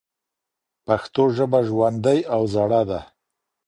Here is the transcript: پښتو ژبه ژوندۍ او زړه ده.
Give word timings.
پښتو 0.85 1.23
ژبه 1.35 1.59
ژوندۍ 1.67 2.19
او 2.33 2.41
زړه 2.53 2.81
ده. 2.89 2.99